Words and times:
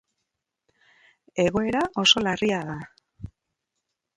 Egoera 1.45 1.83
oso 2.05 2.25
larria 2.29 2.63
da. 2.71 2.79